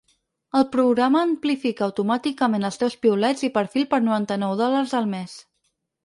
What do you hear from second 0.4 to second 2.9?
El programa amplifica automàticament els